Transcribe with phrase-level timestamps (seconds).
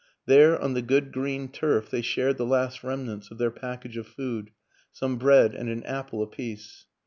[0.25, 4.07] There, on the good green turf, they shared the last remnants of their package of
[4.07, 4.49] food,
[4.91, 6.87] some bread and an apple apiece.